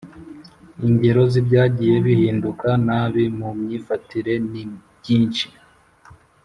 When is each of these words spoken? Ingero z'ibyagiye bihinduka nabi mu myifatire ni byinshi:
Ingero 0.87 1.21
z'ibyagiye 1.31 1.95
bihinduka 2.05 2.67
nabi 2.85 3.23
mu 3.39 3.49
myifatire 3.59 4.33
ni 4.51 4.63
byinshi: 4.99 5.47